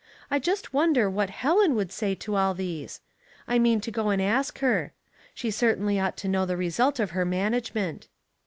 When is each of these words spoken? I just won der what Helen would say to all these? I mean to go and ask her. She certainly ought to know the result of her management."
I 0.31 0.39
just 0.39 0.73
won 0.73 0.93
der 0.93 1.07
what 1.07 1.29
Helen 1.29 1.75
would 1.75 1.91
say 1.91 2.15
to 2.15 2.35
all 2.35 2.55
these? 2.55 3.01
I 3.47 3.59
mean 3.59 3.79
to 3.81 3.91
go 3.91 4.09
and 4.09 4.19
ask 4.19 4.57
her. 4.57 4.93
She 5.35 5.51
certainly 5.51 5.99
ought 5.99 6.17
to 6.17 6.27
know 6.27 6.47
the 6.47 6.57
result 6.57 6.99
of 6.99 7.11
her 7.11 7.23
management." 7.23 8.07